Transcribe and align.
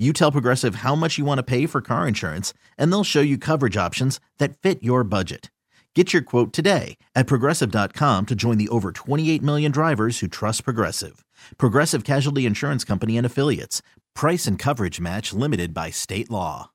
You 0.00 0.14
tell 0.14 0.32
Progressive 0.32 0.76
how 0.76 0.94
much 0.94 1.18
you 1.18 1.26
want 1.26 1.40
to 1.40 1.42
pay 1.42 1.66
for 1.66 1.82
car 1.82 2.08
insurance, 2.08 2.54
and 2.78 2.90
they'll 2.90 3.04
show 3.04 3.20
you 3.20 3.36
coverage 3.36 3.76
options 3.76 4.18
that 4.38 4.56
fit 4.56 4.82
your 4.82 5.04
budget. 5.04 5.50
Get 5.94 6.14
your 6.14 6.22
quote 6.22 6.54
today 6.54 6.96
at 7.14 7.26
progressive.com 7.26 8.24
to 8.26 8.34
join 8.34 8.56
the 8.56 8.70
over 8.70 8.92
28 8.92 9.42
million 9.42 9.70
drivers 9.70 10.20
who 10.20 10.26
trust 10.26 10.64
Progressive. 10.64 11.22
Progressive 11.58 12.04
Casualty 12.04 12.46
Insurance 12.46 12.82
Company 12.82 13.18
and 13.18 13.26
Affiliates. 13.26 13.82
Price 14.14 14.46
and 14.46 14.58
coverage 14.58 15.00
match 15.02 15.34
limited 15.34 15.74
by 15.74 15.90
state 15.90 16.30
law. 16.30 16.70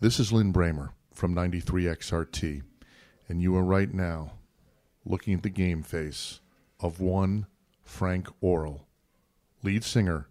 This 0.00 0.20
is 0.20 0.30
Lin 0.30 0.52
Brehmer 0.52 0.90
from 1.14 1.34
93XRT, 1.34 2.64
and 3.30 3.40
you 3.40 3.56
are 3.56 3.64
right 3.64 3.94
now 3.94 4.32
looking 5.06 5.32
at 5.32 5.42
the 5.42 5.48
game 5.48 5.82
face 5.82 6.40
of 6.80 7.00
one 7.00 7.46
Frank 7.82 8.28
Orrall, 8.42 8.80
lead 9.62 9.84
singer 9.84 10.28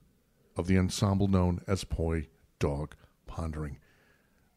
of 0.56 0.68
the 0.68 0.78
ensemble 0.78 1.28
known 1.28 1.62
as 1.68 1.84
Poi 1.84 2.28
Dog 2.60 2.96
Pondering. 3.28 3.78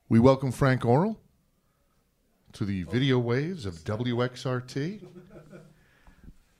We 0.08 0.18
welcome 0.18 0.52
Frank 0.52 0.82
Orrall 0.82 1.16
to 2.52 2.64
the 2.64 2.84
video 2.84 3.18
waves 3.18 3.66
of 3.66 3.74
WXRT. 3.84 5.04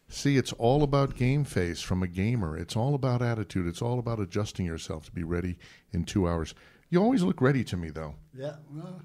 See, 0.08 0.36
it's 0.36 0.52
all 0.52 0.82
about 0.82 1.16
game 1.16 1.44
face 1.44 1.80
from 1.82 2.02
a 2.02 2.06
gamer. 2.06 2.56
It's 2.56 2.76
all 2.76 2.94
about 2.94 3.22
attitude. 3.22 3.66
It's 3.66 3.82
all 3.82 3.98
about 3.98 4.20
adjusting 4.20 4.64
yourself 4.64 5.04
to 5.06 5.12
be 5.12 5.24
ready 5.24 5.58
in 5.92 6.04
two 6.04 6.28
hours. 6.28 6.54
You 6.90 7.02
always 7.02 7.22
look 7.22 7.40
ready 7.40 7.64
to 7.64 7.76
me, 7.76 7.90
though. 7.90 8.14
Yeah, 8.32 8.54
well, 8.72 9.00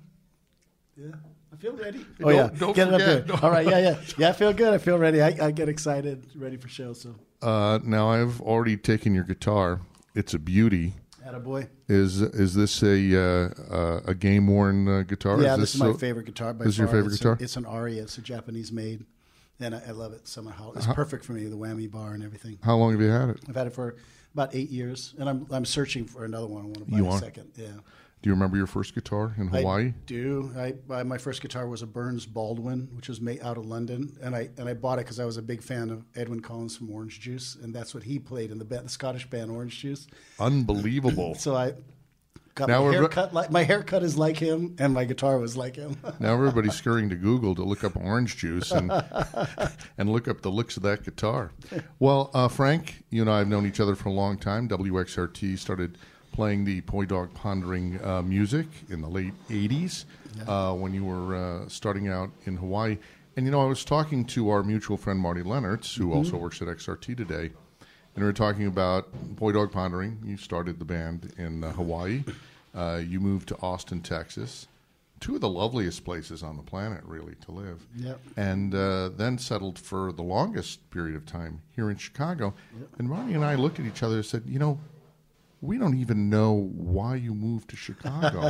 yeah. 0.96 1.08
I 1.52 1.56
feel 1.58 1.74
ready. 1.74 1.98
Don't- 2.20 2.24
Oh 2.24 2.30
yeah, 2.30 2.50
don't 2.58 2.76
get 2.76 2.88
it 2.90 2.94
up 2.94 3.02
forget. 3.02 3.28
there. 3.28 3.38
All 3.44 3.50
right, 3.52 3.68
yeah, 3.68 3.80
yeah, 3.80 4.00
yeah. 4.18 4.30
I 4.30 4.34
feel 4.34 4.54
good. 4.54 4.74
I 4.74 4.78
feel 4.78 4.98
ready. 5.00 5.22
I, 5.22 5.48
I 5.48 5.52
get 5.52 5.68
excited, 5.70 6.28
ready 6.36 6.56
for 6.58 6.68
show. 6.70 6.94
So, 6.94 7.16
Uh, 7.42 7.80
now, 7.84 8.10
I've 8.12 8.40
already 8.40 8.78
taken 8.78 9.16
your 9.16 9.24
guitar. 9.24 9.82
It's 10.16 10.34
a 10.34 10.40
beauty. 10.40 10.94
attaboy. 11.26 11.68
Is 11.88 12.22
is 12.22 12.54
this 12.54 12.82
a 12.84 13.16
uh, 13.16 13.50
uh, 13.74 14.02
a 14.06 14.14
game 14.16 14.48
worn 14.48 14.88
uh, 14.88 15.02
guitar? 15.04 15.42
Yeah, 15.42 15.56
this 15.58 15.74
is 15.76 15.80
my 15.80 15.88
so- 15.88 15.94
favorite 15.98 16.26
guitar. 16.26 16.54
By 16.54 16.66
this 16.66 16.74
is 16.74 16.80
your 16.80 16.88
favorite 16.88 17.08
it's 17.14 17.18
guitar? 17.18 17.38
A, 17.40 17.44
it's 17.44 17.56
an 17.58 17.66
Aria. 17.66 18.02
It's 18.04 18.18
a 18.18 18.22
Japanese 18.22 18.72
made, 18.72 19.06
and 19.60 19.76
I, 19.76 19.82
I 19.88 19.92
love 19.92 20.14
it 20.14 20.28
somehow. 20.28 20.72
It's 20.74 20.88
perfect 20.88 21.24
for 21.26 21.34
me. 21.34 21.46
The 21.46 21.56
whammy 21.58 21.90
bar 21.90 22.14
and 22.14 22.24
everything. 22.24 22.60
How 22.64 22.76
long 22.76 22.92
have 22.92 23.02
you 23.02 23.10
had 23.10 23.30
it? 23.30 23.40
I've 23.48 23.56
had 23.56 23.68
it 23.68 23.74
for 23.74 23.96
about 24.34 24.54
eight 24.56 24.70
years, 24.70 25.14
and 25.20 25.30
I'm 25.30 25.48
I'm 25.52 25.66
searching 25.66 26.06
for 26.06 26.26
another 26.26 26.48
one. 26.48 26.64
I 26.64 26.66
want 26.66 26.80
to 26.80 26.86
buy 26.86 26.98
You 26.98 27.08
a 27.08 27.12
are? 27.12 27.20
second. 27.20 27.52
Yeah. 27.56 27.68
Do 28.22 28.30
you 28.30 28.36
remember 28.36 28.56
your 28.56 28.68
first 28.68 28.94
guitar 28.94 29.34
in 29.38 29.48
Hawaii? 29.48 29.88
I 29.88 29.94
do. 30.06 30.52
I, 30.56 30.76
I 30.94 31.02
my 31.04 31.18
first 31.18 31.42
guitar 31.42 31.68
was 31.68 31.82
a 31.82 31.88
Burns 31.88 32.28
Baldwin, 32.28 32.88
which 32.94 33.10
was 33.10 33.20
made 33.20 33.42
out 33.42 33.58
of 33.58 33.66
London, 33.66 34.16
and 34.22 34.36
I 34.36 34.50
and 34.58 34.70
I 34.70 34.76
bought 34.76 35.00
it 35.00 35.06
because 35.06 35.20
I 35.20 35.26
was 35.26 35.38
a 35.38 35.42
big 35.42 35.64
fan 35.64 35.90
of 35.90 36.06
Edwyn 36.16 36.40
Collins 36.42 36.78
from 36.78 36.92
Orange 36.92 37.20
Juice, 37.20 37.58
and 37.62 37.74
that's 37.74 37.96
what 37.96 38.04
he 38.04 38.20
played 38.20 38.52
in 38.52 38.60
the 38.60 38.66
band, 38.66 38.86
the 38.86 38.90
Scottish 38.90 39.28
band 39.28 39.50
Orange 39.50 39.80
Juice. 39.80 40.06
Unbelievable. 40.40 41.34
So 41.34 41.56
I 41.56 41.74
got 42.54 42.68
Now 42.68 42.86
my 42.86 42.92
haircut 42.92 43.34
like 43.34 43.50
my 43.50 43.64
haircut 43.64 44.04
is 44.04 44.16
like 44.20 44.38
him, 44.38 44.76
and 44.78 44.94
my 44.94 45.04
guitar 45.04 45.40
was 45.40 45.58
like 45.58 45.76
him. 45.76 45.98
now 46.20 46.34
everybody's 46.34 46.76
scurrying 46.76 47.10
to 47.10 47.16
Google 47.16 47.56
to 47.56 47.64
look 47.64 47.84
up 47.84 47.96
orange 47.96 48.38
juice 48.38 48.70
and 48.70 48.92
and 49.98 50.12
look 50.12 50.28
up 50.28 50.42
the 50.42 50.52
looks 50.52 50.78
of 50.78 50.84
that 50.84 51.04
guitar. 51.04 51.54
Well, 51.98 52.30
uh, 52.36 52.50
Frank, 52.50 53.04
you 53.10 53.22
and 53.22 53.32
I 53.32 53.40
have 53.40 53.48
known 53.48 53.66
each 53.66 53.80
other 53.80 53.96
for 53.96 54.10
a 54.10 54.14
long 54.14 54.38
time. 54.38 54.70
WXRT 54.70 55.58
started 55.58 55.98
playing 56.32 56.66
the 56.66 56.82
Poi 56.82 57.06
Dog 57.06 57.34
Pondering 57.34 58.04
uh, 58.04 58.22
music 58.22 58.68
in 58.90 59.02
the 59.02 59.10
late 59.10 59.34
'80s 59.50 60.06
uh, 60.48 60.74
when 60.74 60.94
you 60.94 61.06
were 61.06 61.36
uh, 61.36 61.70
starting 61.70 62.08
out 62.08 62.32
in 62.46 62.58
Hawaii. 62.58 62.98
And 63.36 63.46
you 63.46 63.52
know, 63.52 63.62
I 63.62 63.66
was 63.66 63.86
talking 63.86 64.26
to 64.26 64.50
our 64.50 64.64
mutual 64.64 64.98
friend 64.98 65.20
Marty 65.20 65.42
Lennartz, 65.42 65.98
who 65.98 66.14
also 66.14 66.38
works 66.38 66.62
at 66.62 66.68
XRT 66.68 67.16
today, 67.16 67.52
and 68.16 68.18
we 68.18 68.24
were 68.24 68.34
talking 68.34 68.68
about 68.68 69.08
Poi 69.38 69.52
Dog 69.54 69.72
Pondering. 69.72 70.20
You 70.24 70.38
started 70.38 70.80
the 70.80 70.86
band 70.86 71.34
in 71.38 71.64
uh, 71.64 71.72
Hawaii. 71.72 72.24
Uh, 72.76 73.02
you 73.06 73.20
moved 73.20 73.48
to 73.50 73.58
Austin, 73.62 74.02
Texas, 74.02 74.68
two 75.22 75.36
of 75.36 75.42
the 75.42 75.50
loveliest 75.50 76.04
places 76.04 76.44
on 76.44 76.58
the 76.58 76.64
planet, 76.64 77.02
really, 77.06 77.36
to 77.46 77.52
live. 77.52 77.86
Yep. 77.96 78.20
And 78.36 78.76
uh, 78.76 79.10
then 79.10 79.38
settled 79.38 79.80
for 79.80 80.12
the 80.12 80.24
longest 80.24 80.90
period 80.90 81.16
of 81.16 81.26
time 81.26 81.62
here 81.76 81.90
in 81.90 81.98
Chicago. 81.98 82.54
And 82.98 83.10
Marty 83.10 83.34
and 83.34 83.46
I 83.46 83.56
looked 83.56 83.80
at 83.80 83.86
each 83.86 84.04
other 84.04 84.16
and 84.16 84.26
said, 84.26 84.44
you 84.46 84.60
know, 84.60 84.80
we 85.62 85.78
don't 85.78 85.98
even 85.98 86.30
know 86.30 86.72
why 86.76 87.16
you 87.16 87.36
moved 87.36 87.70
to 87.70 87.76
Chicago 87.76 88.50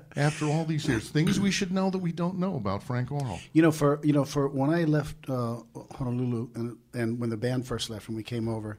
after 0.16 0.46
all 0.46 0.64
these 0.64 0.86
years. 0.86 1.08
Things 1.08 1.40
we 1.40 1.50
should 1.50 1.72
know 1.72 1.90
that 1.90 1.98
we 1.98 2.12
don't 2.12 2.38
know 2.38 2.54
about 2.54 2.84
Frank 2.84 3.08
Orrall. 3.08 3.40
You 3.52 3.62
know, 3.62 3.72
for 3.72 4.00
you 4.04 4.12
know, 4.12 4.24
for 4.24 4.48
when 4.48 4.70
I 4.70 4.84
left 4.84 5.28
uh, 5.28 5.56
Honolulu, 5.96 6.50
and 6.54 6.76
and 6.94 7.18
when 7.18 7.30
the 7.30 7.36
band 7.36 7.66
first 7.66 7.90
left, 7.90 8.08
and 8.08 8.16
we 8.16 8.22
came 8.22 8.48
over, 8.48 8.78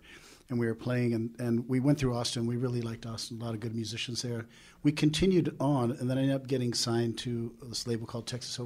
and 0.49 0.59
we 0.59 0.65
were 0.65 0.75
playing, 0.75 1.13
and, 1.13 1.35
and 1.39 1.67
we 1.67 1.79
went 1.79 1.97
through 1.97 2.15
Austin. 2.15 2.45
We 2.45 2.55
really 2.57 2.81
liked 2.81 3.05
Austin. 3.05 3.41
A 3.41 3.43
lot 3.43 3.53
of 3.53 3.59
good 3.59 3.75
musicians 3.75 4.21
there. 4.21 4.45
We 4.83 4.91
continued 4.91 5.55
on, 5.59 5.91
and 5.91 6.09
then 6.09 6.17
I 6.17 6.21
ended 6.21 6.35
up 6.35 6.47
getting 6.47 6.73
signed 6.73 7.17
to 7.19 7.53
this 7.63 7.85
label 7.85 8.05
called 8.05 8.27
Texas 8.27 8.59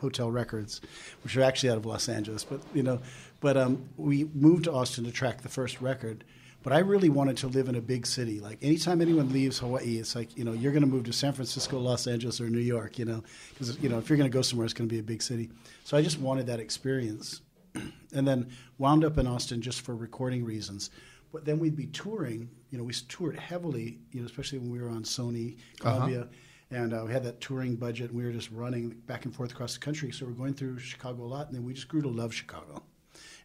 Hotel 0.00 0.30
Records, 0.30 0.80
which 1.22 1.36
are 1.36 1.42
actually 1.42 1.70
out 1.70 1.76
of 1.76 1.86
Los 1.86 2.08
Angeles. 2.08 2.44
But 2.44 2.60
you 2.72 2.82
know, 2.82 3.00
but 3.40 3.56
um, 3.56 3.88
we 3.96 4.24
moved 4.34 4.64
to 4.64 4.72
Austin 4.72 5.04
to 5.04 5.12
track 5.12 5.42
the 5.42 5.48
first 5.48 5.80
record. 5.80 6.24
But 6.62 6.72
I 6.72 6.80
really 6.80 7.08
wanted 7.08 7.36
to 7.38 7.46
live 7.46 7.68
in 7.68 7.76
a 7.76 7.80
big 7.80 8.06
city. 8.06 8.40
Like 8.40 8.58
anytime 8.62 9.00
anyone 9.00 9.32
leaves 9.32 9.58
Hawaii, 9.58 9.98
it's 9.98 10.14
like 10.16 10.36
you 10.36 10.44
know 10.44 10.52
you're 10.52 10.72
going 10.72 10.82
to 10.82 10.88
move 10.88 11.04
to 11.04 11.12
San 11.12 11.32
Francisco, 11.32 11.78
Los 11.78 12.06
Angeles, 12.06 12.40
or 12.40 12.50
New 12.50 12.58
York. 12.58 12.98
You 12.98 13.04
know, 13.04 13.22
because 13.50 13.78
you 13.78 13.88
know 13.88 13.98
if 13.98 14.08
you're 14.08 14.18
going 14.18 14.30
to 14.30 14.34
go 14.34 14.42
somewhere, 14.42 14.64
it's 14.64 14.74
going 14.74 14.88
to 14.88 14.92
be 14.92 14.98
a 14.98 15.04
big 15.04 15.22
city. 15.22 15.50
So 15.84 15.96
I 15.96 16.02
just 16.02 16.18
wanted 16.18 16.46
that 16.46 16.60
experience, 16.60 17.42
and 17.74 18.26
then 18.26 18.50
wound 18.78 19.04
up 19.04 19.18
in 19.18 19.26
Austin 19.26 19.62
just 19.62 19.82
for 19.82 19.94
recording 19.94 20.44
reasons. 20.44 20.90
But 21.32 21.44
then 21.44 21.58
we'd 21.58 21.76
be 21.76 21.86
touring. 21.86 22.50
You 22.70 22.78
know, 22.78 22.84
we 22.84 22.92
toured 22.92 23.38
heavily. 23.38 24.00
You 24.10 24.20
know, 24.20 24.26
especially 24.26 24.58
when 24.58 24.70
we 24.70 24.80
were 24.80 24.90
on 24.90 25.04
Sony, 25.04 25.58
Columbia. 25.78 26.28
And 26.70 26.92
uh, 26.92 27.04
we 27.06 27.12
had 27.12 27.24
that 27.24 27.40
touring 27.40 27.76
budget, 27.76 28.10
and 28.10 28.18
we 28.18 28.24
were 28.24 28.32
just 28.32 28.50
running 28.50 28.90
back 29.06 29.24
and 29.24 29.34
forth 29.34 29.52
across 29.52 29.72
the 29.72 29.80
country. 29.80 30.12
So 30.12 30.26
we're 30.26 30.32
going 30.32 30.52
through 30.52 30.78
Chicago 30.80 31.22
a 31.22 31.24
lot, 31.24 31.46
and 31.46 31.56
then 31.56 31.64
we 31.64 31.72
just 31.72 31.88
grew 31.88 32.02
to 32.02 32.08
love 32.08 32.34
Chicago. 32.34 32.82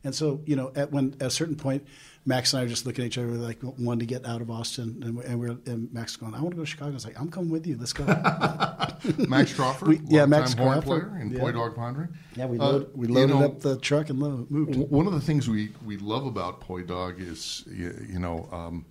And 0.03 0.13
so, 0.13 0.41
you 0.45 0.55
know, 0.55 0.71
at 0.75 0.91
when 0.91 1.15
at 1.21 1.27
a 1.27 1.29
certain 1.31 1.55
point, 1.55 1.85
Max 2.25 2.53
and 2.53 2.59
I 2.61 2.63
were 2.63 2.69
just 2.69 2.85
looking 2.85 3.03
at 3.03 3.07
each 3.07 3.17
other 3.17 3.27
like 3.27 3.59
wanted 3.61 4.01
to 4.01 4.05
get 4.05 4.25
out 4.25 4.41
of 4.41 4.49
Austin, 4.51 5.01
and, 5.03 5.17
we- 5.17 5.23
and 5.25 5.39
we're 5.39 5.57
and 5.65 5.91
Max 5.93 6.15
going, 6.17 6.33
I 6.33 6.39
want 6.41 6.51
to 6.51 6.55
go 6.57 6.63
to 6.63 6.65
Chicago. 6.69 6.91
I 6.91 6.93
was 6.93 7.05
like, 7.05 7.19
I'm 7.19 7.29
coming 7.29 7.49
with 7.49 7.65
you. 7.67 7.77
Let's 7.77 7.93
go. 7.93 8.03
Max 9.27 9.53
Crawford, 9.53 9.87
We- 9.87 10.01
yeah, 10.07 10.25
Max 10.25 10.55
Crawford, 10.55 10.83
player 10.83 11.17
and 11.19 11.31
yeah. 11.31 11.39
Poi 11.39 11.51
Dog 11.51 11.75
Pondering. 11.75 12.09
yeah, 12.35 12.45
we 12.45 12.59
Uh, 12.59 12.63
load, 12.71 12.91
we 12.95 13.07
you 13.07 13.13
loaded 13.13 13.33
know, 13.35 13.45
up 13.45 13.59
the 13.61 13.77
truck 13.77 14.09
and 14.09 14.19
lo- 14.19 14.45
moved. 14.49 14.75
One 14.91 15.07
of 15.07 15.13
the 15.13 15.21
things 15.21 15.49
we, 15.49 15.71
we 15.85 15.97
love 15.97 16.25
about 16.25 16.59
Poi 16.61 16.83
Dog 16.83 17.19
is, 17.21 17.63
you, 17.69 17.93
you 18.09 18.19
know, 18.19 18.47
um, 18.51 18.85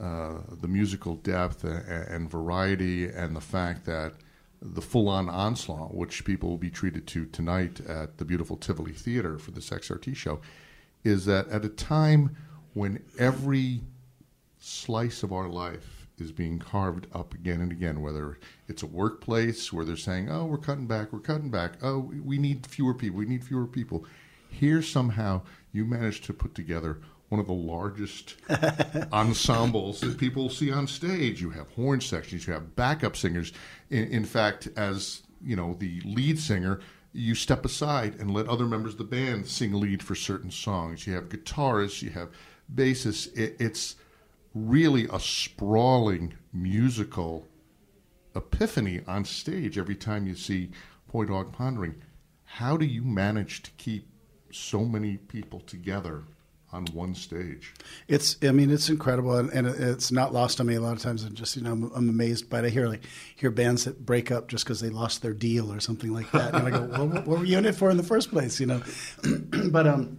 uh, 0.00 0.38
the 0.60 0.68
musical 0.68 1.16
depth 1.16 1.64
a- 1.64 2.06
and 2.08 2.30
variety, 2.30 3.06
and 3.08 3.34
the 3.34 3.40
fact 3.40 3.84
that 3.86 4.14
the 4.60 4.82
full-on 4.82 5.28
onslaught, 5.28 5.94
which 5.94 6.24
people 6.24 6.48
will 6.48 6.58
be 6.58 6.70
treated 6.70 7.06
to 7.08 7.26
tonight 7.26 7.80
at 7.86 8.18
the 8.18 8.24
beautiful 8.24 8.56
Tivoli 8.56 8.92
Theater 8.92 9.38
for 9.38 9.50
this 9.52 9.70
XRT 9.70 10.16
show, 10.16 10.40
is 11.04 11.24
that 11.26 11.48
at 11.48 11.64
a 11.64 11.68
time 11.68 12.36
when 12.74 13.02
every 13.18 13.82
slice 14.58 15.22
of 15.22 15.32
our 15.32 15.48
life 15.48 16.08
is 16.18 16.32
being 16.32 16.58
carved 16.58 17.06
up 17.14 17.32
again 17.34 17.60
and 17.60 17.70
again, 17.70 18.00
whether 18.00 18.38
it's 18.66 18.82
a 18.82 18.86
workplace 18.86 19.72
where 19.72 19.84
they're 19.84 19.96
saying, 19.96 20.28
oh, 20.30 20.46
we're 20.46 20.58
cutting 20.58 20.86
back, 20.86 21.12
we're 21.12 21.20
cutting 21.20 21.50
back, 21.50 21.74
oh, 21.82 22.10
we 22.24 22.38
need 22.38 22.66
fewer 22.66 22.94
people, 22.94 23.18
we 23.18 23.26
need 23.26 23.44
fewer 23.44 23.66
people. 23.66 24.04
Here, 24.50 24.82
somehow, 24.82 25.42
you 25.72 25.84
managed 25.84 26.24
to 26.24 26.32
put 26.32 26.54
together 26.54 26.98
one 27.28 27.40
of 27.40 27.46
the 27.46 27.52
largest 27.52 28.36
ensembles 29.12 30.00
that 30.00 30.18
people 30.18 30.48
see 30.48 30.72
on 30.72 30.86
stage. 30.86 31.40
You 31.40 31.50
have 31.50 31.68
horn 31.72 32.00
sections, 32.00 32.46
you 32.46 32.52
have 32.52 32.74
backup 32.74 33.16
singers. 33.16 33.52
In, 33.90 34.04
in 34.08 34.24
fact, 34.24 34.68
as 34.76 35.22
you 35.42 35.56
know, 35.56 35.76
the 35.78 36.00
lead 36.04 36.38
singer, 36.38 36.80
you 37.12 37.34
step 37.34 37.64
aside 37.64 38.16
and 38.18 38.32
let 38.32 38.48
other 38.48 38.66
members 38.66 38.92
of 38.92 38.98
the 38.98 39.04
band 39.04 39.46
sing 39.46 39.72
lead 39.72 40.02
for 40.02 40.14
certain 40.14 40.50
songs. 40.50 41.06
You 41.06 41.14
have 41.14 41.28
guitarists, 41.28 42.02
you 42.02 42.10
have 42.10 42.30
bassists. 42.74 43.34
It, 43.36 43.56
it's 43.58 43.96
really 44.54 45.06
a 45.12 45.20
sprawling 45.20 46.34
musical 46.52 47.46
epiphany 48.34 49.00
on 49.06 49.24
stage 49.24 49.78
every 49.78 49.96
time 49.96 50.26
you 50.26 50.34
see 50.34 50.70
Poi 51.08 51.24
Dog 51.24 51.52
Pondering. 51.52 51.96
How 52.44 52.76
do 52.76 52.86
you 52.86 53.02
manage 53.02 53.62
to 53.62 53.70
keep 53.72 54.08
so 54.50 54.84
many 54.84 55.16
people 55.16 55.60
together 55.60 56.24
on 56.72 56.86
one 56.86 57.14
stage? 57.14 57.74
It's, 58.08 58.36
I 58.42 58.52
mean, 58.52 58.70
it's 58.70 58.88
incredible, 58.88 59.36
and, 59.36 59.50
and 59.50 59.66
it's 59.66 60.12
not 60.12 60.32
lost 60.32 60.60
on 60.60 60.66
me 60.66 60.74
a 60.74 60.80
lot 60.80 60.92
of 60.92 61.02
times. 61.02 61.24
I'm 61.24 61.34
just, 61.34 61.56
you 61.56 61.62
know, 61.62 61.72
I'm, 61.72 61.84
I'm 61.94 62.08
amazed 62.08 62.50
by 62.50 62.60
it. 62.60 62.66
I 62.66 62.68
hear 62.68 62.88
like 62.88 63.04
hear 63.36 63.50
bands 63.50 63.84
that 63.84 64.04
break 64.04 64.30
up 64.30 64.48
just 64.48 64.64
because 64.64 64.80
they 64.80 64.90
lost 64.90 65.22
their 65.22 65.32
deal 65.32 65.72
or 65.72 65.80
something 65.80 66.12
like 66.12 66.30
that, 66.32 66.54
and 66.54 66.66
I 66.66 66.70
go, 66.70 66.84
well, 66.84 67.06
what, 67.06 67.26
what 67.26 67.38
were 67.38 67.44
you 67.44 67.58
in 67.58 67.66
it 67.66 67.74
for 67.74 67.90
in 67.90 67.96
the 67.96 68.02
first 68.02 68.30
place, 68.30 68.60
you 68.60 68.66
know? 68.66 68.82
but 69.70 69.86
um, 69.86 70.18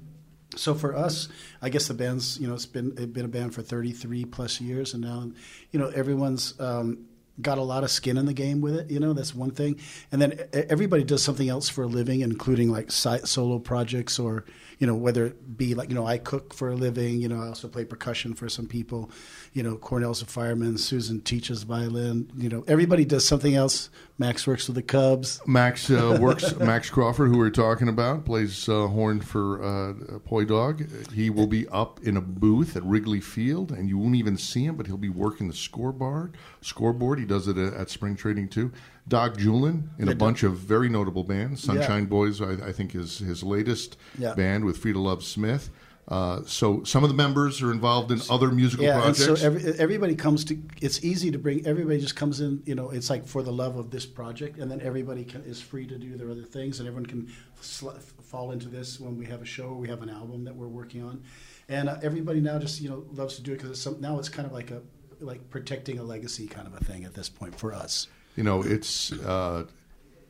so 0.56 0.74
for 0.74 0.96
us, 0.96 1.30
I 1.62 1.70
guess 1.70 1.88
the 1.88 1.94
band's, 1.94 2.40
you 2.40 2.48
know, 2.48 2.56
it's 2.56 2.66
been 2.66 2.94
it's 2.98 3.06
been 3.06 3.26
a 3.26 3.30
band 3.30 3.54
for 3.54 3.62
33 3.62 4.26
plus 4.26 4.60
years, 4.60 4.94
and 4.94 5.04
now, 5.04 5.32
you 5.72 5.80
know, 5.80 5.90
everyone's. 5.90 6.60
Um, 6.60 7.06
got 7.42 7.58
a 7.58 7.64
lot 7.64 7.84
of 7.84 7.92
skin 7.92 8.18
in 8.18 8.26
the 8.26 8.34
game 8.34 8.62
with 8.62 8.76
it. 8.76 8.92
You 8.92 9.00
know, 9.00 9.14
that's 9.14 9.34
one 9.34 9.52
thing. 9.52 9.80
And 10.12 10.22
then 10.22 10.40
everybody 10.54 11.04
does 11.04 11.24
something 11.24 11.50
else 11.50 11.70
for 11.70 11.84
a 11.84 11.88
living, 11.88 12.22
including 12.22 12.72
like 12.72 12.92
solo 12.92 13.60
projects 13.60 14.20
or, 14.20 14.46
you 14.80 14.88
know, 14.88 14.96
whether 14.96 15.26
it 15.28 15.58
be 15.58 15.76
like, 15.76 15.90
you 15.90 15.96
know, 15.96 16.06
I 16.06 16.18
cook 16.18 16.54
for 16.54 16.70
a 16.70 16.76
living. 16.76 17.22
You 17.22 17.28
know, 17.28 17.42
I 17.42 17.48
also 17.48 17.68
play 17.68 17.86
percussion 17.86 18.34
for 18.34 18.50
some 18.50 18.68
people. 18.68 19.12
You 19.54 19.64
know, 19.64 19.76
Cornell's 19.76 20.22
a 20.22 20.26
fireman. 20.26 20.78
Susan 20.78 21.22
teaches 21.22 21.64
violin. 21.64 22.32
You 22.38 22.50
know, 22.50 22.64
everybody 22.68 23.06
does 23.06 23.26
something 23.26 23.56
else. 23.56 23.90
Max 24.18 24.46
works 24.46 24.68
with 24.68 24.76
the 24.76 24.84
Cubs. 24.84 25.42
Max 25.48 25.90
uh, 25.90 26.18
works. 26.22 26.54
Max 26.58 26.90
Crawford, 26.90 27.30
who 27.30 27.38
we 27.38 27.48
are 27.48 27.52
talking 27.52 27.88
about, 27.88 28.26
plays 28.26 28.68
uh, 28.68 28.88
horn 28.88 29.22
for 29.22 29.64
uh, 29.64 30.20
Poi 30.26 30.44
Dog. 30.44 30.86
He 31.14 31.30
will 31.30 31.48
be 31.48 31.68
up 31.70 32.02
in 32.04 32.18
a 32.18 32.22
booth 32.22 32.76
at 32.76 32.84
Wrigley 32.84 33.22
Field, 33.22 33.72
and 33.72 33.88
you 33.88 33.98
won't 33.98 34.16
even 34.16 34.38
see 34.38 34.66
him, 34.66 34.76
but 34.76 34.88
he'll 34.88 34.98
be 34.98 35.10
working 35.10 35.48
the 35.48 35.54
scoreboard. 35.54 36.36
Scoreboard. 36.62 37.20
He 37.20 37.26
does 37.30 37.48
it 37.48 37.58
at 37.58 37.90
Spring 37.90 38.16
Trading 38.16 38.50
too. 38.50 38.72
Dag 39.08 39.34
Juhlin 39.38 39.88
in 39.98 40.10
a 40.10 40.16
bunch 40.16 40.44
of 40.44 40.58
very 40.58 40.90
notable 40.90 41.24
bands. 41.24 41.64
Sunshine 41.64 42.04
yeah. 42.04 42.10
Boys, 42.10 42.42
I, 42.42 42.54
I, 42.68 42.72
think, 42.72 42.94
is 42.94 43.20
his 43.20 43.44
latest 43.44 43.98
yeah. 44.18 44.34
band 44.34 44.66
with 44.66 44.78
Frida 44.78 45.00
Love 45.00 45.24
Smith. 45.24 45.70
Uh, 46.10 46.42
so 46.46 46.84
some 46.84 47.04
of 47.04 47.10
the 47.10 47.16
members 47.16 47.62
are 47.62 47.72
involved 47.72 48.12
in 48.12 48.20
other 48.32 48.50
musical 48.50 48.84
yeah, 48.84 49.00
projects. 49.00 49.28
and 49.28 49.38
so 49.38 49.46
every, 49.46 49.80
everybody 49.80 50.16
comes 50.16 50.44
to. 50.44 50.60
It's 50.82 51.04
easy 51.04 51.30
to 51.30 51.38
bring. 51.38 51.66
Everybody 51.68 52.00
just 52.00 52.16
comes 52.16 52.42
in. 52.42 52.64
You 52.66 52.74
know, 52.74 52.90
it's 52.90 53.12
like 53.12 53.28
for 53.28 53.44
the 53.44 53.52
love 53.52 53.78
of 53.78 53.92
this 53.92 54.08
project, 54.08 54.58
and 54.58 54.72
then 54.72 54.82
everybody 54.82 55.24
can, 55.24 55.44
is 55.44 55.62
free 55.62 55.86
to 55.86 56.00
do 56.00 56.18
their 56.18 56.32
other 56.32 56.44
things, 56.44 56.80
and 56.80 56.88
everyone 56.88 57.06
can 57.06 57.32
sl- 57.62 57.92
fall 58.24 58.52
into 58.52 58.70
this 58.70 59.00
when 59.00 59.20
we 59.20 59.26
have 59.28 59.44
a 59.44 59.46
show 59.46 59.66
or 59.66 59.76
we 59.76 59.88
have 59.88 60.02
an 60.02 60.10
album 60.10 60.46
that 60.46 60.56
we're 60.56 60.68
working 60.68 61.04
on, 61.04 61.22
and 61.68 61.88
uh, 61.88 61.98
everybody 62.02 62.42
now 62.42 62.58
just 62.58 62.82
you 62.82 62.90
know 62.90 63.06
loves 63.12 63.36
to 63.36 63.44
do 63.44 63.52
it 63.52 63.58
because 63.58 63.70
it's 63.70 63.82
some, 63.82 64.02
now 64.02 64.18
it's 64.18 64.30
kind 64.30 64.48
of 64.48 64.52
like 64.52 64.72
a 64.72 64.82
like 65.20 65.50
protecting 65.50 66.00
a 66.00 66.04
legacy 66.04 66.48
kind 66.48 66.68
of 66.68 66.74
a 66.74 66.84
thing 66.84 67.06
at 67.06 67.14
this 67.14 67.30
point 67.30 67.58
for 67.58 67.74
us. 67.74 68.08
You 68.36 68.44
know, 68.44 68.62
it's 68.62 69.12
uh, 69.12 69.66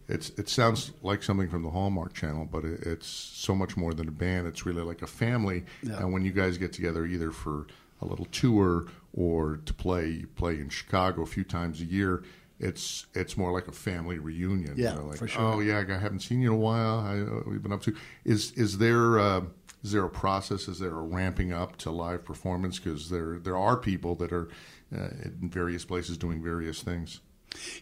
it's 0.08 0.30
it 0.32 0.50
sounds 0.50 0.92
like 1.04 1.22
something 1.24 1.50
from 1.50 1.64
the 1.64 1.70
Hallmark 1.70 2.14
Channel, 2.14 2.48
but 2.52 2.66
it, 2.66 2.82
it's 2.84 3.08
so 3.08 3.54
much 3.54 3.78
more 3.78 3.94
than 3.94 4.08
a 4.08 4.12
band. 4.12 4.48
It's 4.48 4.66
really 4.66 4.82
like 4.82 5.02
a 5.02 5.08
family. 5.08 5.66
Yeah. 5.84 6.00
And 6.00 6.12
when 6.12 6.24
you 6.24 6.32
guys 6.32 6.58
get 6.58 6.74
together, 6.74 7.06
either 7.06 7.32
for 7.32 7.68
a 8.02 8.06
little 8.06 8.26
tour 8.26 8.88
or 9.14 9.58
to 9.66 9.74
play 9.74 10.08
you 10.08 10.28
play 10.28 10.60
in 10.60 10.70
Chicago 10.70 11.22
a 11.22 11.28
few 11.28 11.44
times 11.44 11.82
a 11.82 11.86
year, 11.86 12.24
it's 12.60 13.06
it's 13.14 13.38
more 13.38 13.52
like 13.52 13.68
a 13.68 13.72
family 13.72 14.20
reunion. 14.20 14.74
Yeah, 14.76 14.94
you 14.94 15.00
know, 15.00 15.06
like, 15.06 15.18
for 15.18 15.28
sure. 15.28 15.42
Oh 15.42 15.60
yeah, 15.60 15.84
I 15.88 15.98
haven't 15.98 16.22
seen 16.22 16.42
you 16.42 16.50
in 16.50 16.56
a 16.56 16.60
while. 16.60 17.00
I, 17.00 17.20
uh, 17.20 17.44
we've 17.46 17.62
been 17.62 17.74
up 17.74 17.84
to. 17.84 17.96
Is 18.26 18.52
is 18.54 18.80
there 18.80 19.20
uh, 19.20 19.42
is 19.84 19.92
there 19.92 20.04
a 20.04 20.10
process? 20.10 20.68
Is 20.68 20.80
there 20.80 20.90
a 20.90 21.02
ramping 21.02 21.54
up 21.54 21.78
to 21.78 21.92
live 21.92 22.26
performance? 22.26 22.80
Because 22.80 23.10
there 23.10 23.40
there 23.40 23.58
are 23.58 23.78
people 23.78 24.16
that 24.16 24.34
are 24.34 24.50
in 24.92 25.50
various 25.52 25.86
places 25.86 26.18
doing 26.18 26.42
various 26.42 26.82
things. 26.82 27.22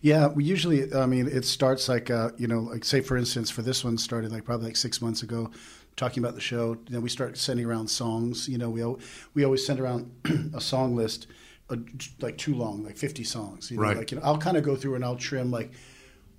Yeah, 0.01 0.27
we 0.27 0.43
usually, 0.43 0.93
I 0.93 1.05
mean, 1.05 1.27
it 1.27 1.45
starts 1.45 1.89
like, 1.89 2.09
uh, 2.09 2.31
you 2.37 2.47
know, 2.47 2.59
like 2.59 2.85
say 2.85 3.01
for 3.01 3.17
instance, 3.17 3.49
for 3.49 3.61
this 3.61 3.83
one 3.83 3.97
started 3.97 4.31
like 4.31 4.45
probably 4.45 4.67
like 4.67 4.77
six 4.77 5.01
months 5.01 5.23
ago, 5.23 5.51
talking 5.95 6.23
about 6.23 6.35
the 6.35 6.41
show. 6.41 6.75
Then 6.89 7.01
we 7.01 7.09
start 7.09 7.37
sending 7.37 7.65
around 7.65 7.89
songs. 7.89 8.47
You 8.47 8.57
know, 8.57 8.69
we 8.69 8.83
we 9.33 9.43
always 9.43 9.65
send 9.65 9.79
around 9.79 10.11
a 10.55 10.61
song 10.61 10.95
list, 10.95 11.27
uh, 11.69 11.77
like 12.21 12.37
too 12.37 12.55
long, 12.55 12.83
like 12.83 12.97
fifty 12.97 13.23
songs. 13.23 13.69
You 13.69 13.77
know, 13.77 13.83
right. 13.83 13.97
Like 13.97 14.11
you 14.11 14.17
know, 14.17 14.23
I'll 14.23 14.37
kind 14.37 14.55
of 14.55 14.63
go 14.63 14.75
through 14.75 14.95
and 14.95 15.03
I'll 15.03 15.17
trim 15.17 15.51
like, 15.51 15.71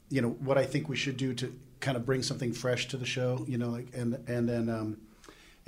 you 0.09 0.23
know, 0.23 0.31
what 0.31 0.57
I 0.57 0.65
think 0.65 0.89
we 0.89 0.97
should 0.97 1.19
do 1.19 1.35
to 1.35 1.55
kind 1.81 1.97
of 1.97 2.07
bring 2.07 2.23
something 2.23 2.53
fresh 2.53 2.89
to 2.89 2.97
the 2.97 3.07
show. 3.07 3.45
You 3.47 3.59
know, 3.59 3.69
like 3.69 3.95
and 3.95 4.15
and 4.29 4.49
then. 4.49 4.71
Um, 4.71 4.99